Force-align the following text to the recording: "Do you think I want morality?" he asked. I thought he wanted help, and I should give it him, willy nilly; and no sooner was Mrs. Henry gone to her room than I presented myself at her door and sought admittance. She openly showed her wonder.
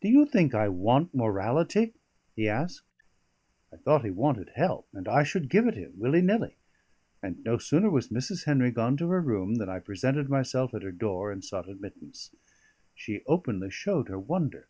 "Do 0.00 0.08
you 0.08 0.24
think 0.24 0.54
I 0.54 0.70
want 0.70 1.14
morality?" 1.14 1.92
he 2.34 2.48
asked. 2.48 2.82
I 3.70 3.76
thought 3.76 4.06
he 4.06 4.10
wanted 4.10 4.52
help, 4.54 4.88
and 4.94 5.06
I 5.06 5.22
should 5.22 5.50
give 5.50 5.66
it 5.66 5.74
him, 5.74 5.92
willy 5.98 6.22
nilly; 6.22 6.56
and 7.22 7.44
no 7.44 7.58
sooner 7.58 7.90
was 7.90 8.08
Mrs. 8.08 8.44
Henry 8.46 8.70
gone 8.70 8.96
to 8.96 9.10
her 9.10 9.20
room 9.20 9.56
than 9.56 9.68
I 9.68 9.78
presented 9.80 10.30
myself 10.30 10.72
at 10.72 10.80
her 10.80 10.92
door 10.92 11.30
and 11.30 11.44
sought 11.44 11.68
admittance. 11.68 12.34
She 12.94 13.20
openly 13.26 13.68
showed 13.68 14.08
her 14.08 14.18
wonder. 14.18 14.68